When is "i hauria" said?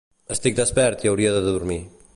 1.07-1.35